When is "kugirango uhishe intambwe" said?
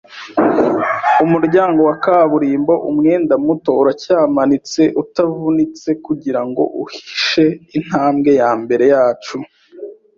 6.05-8.29